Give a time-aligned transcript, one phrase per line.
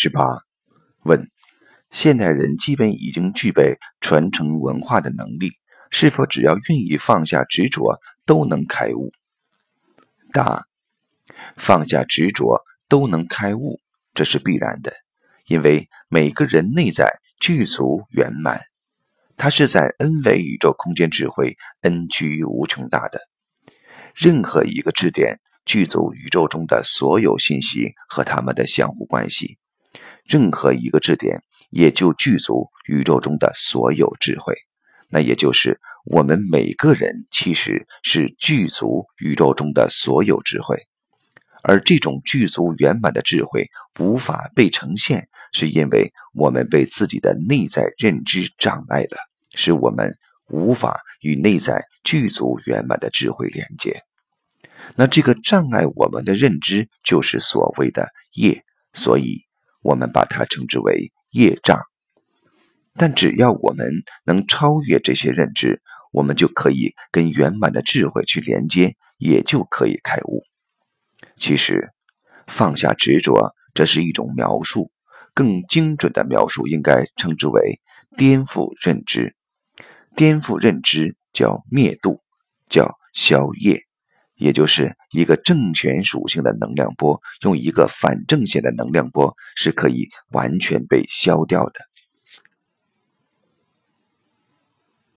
[0.00, 0.44] 十八，
[1.02, 1.28] 问：
[1.90, 5.50] 现代人基本已经具备传承文化的能力，
[5.90, 9.10] 是否只要愿意放下执着，都能开悟？
[10.32, 10.68] 答：
[11.56, 13.80] 放下执着都能开悟，
[14.14, 14.92] 这是必然的，
[15.48, 18.60] 因为每个人内在具足圆满，
[19.36, 23.18] 它是在 n 维宇宙空间智慧 n 趋于无穷大的。
[24.14, 29.58] 任何一个质点具足宇宙中的所有信息和它们的相互关系，
[30.28, 34.54] 任何一个质点也就具足宇宙中的所有智慧。
[35.08, 40.76] 那也就是我们每个人其实是具足宇宙中的所有智慧，
[41.62, 49.16] 而这种具足圆满的智慧无法被呈现，是因为我们被自己的内在认知障碍了，
[49.54, 50.14] 使我们
[50.50, 54.02] 无法与内在具足圆满的智慧连接。
[54.96, 59.44] 那这个障碍我们的认知，就是所谓的业，所以
[59.88, 61.80] 我们把它称之为业障。
[62.94, 63.90] 但只要我们
[64.26, 65.80] 能超越这些认知，
[66.12, 70.42] 我们就可以跟圆满的智慧去连接，也就可以开悟。
[71.36, 71.88] 其实，
[72.46, 74.90] 放下执着，这是一种描述，
[75.32, 77.80] 更精准的描述应该称之为
[78.14, 79.34] 颠覆认知。
[80.14, 82.20] 颠覆认知叫灭度，
[82.68, 83.87] 叫消业。
[84.38, 91.72] 也就是一个正弦属性的能量波，用一个反正弦的能量波是可以完全被消掉的。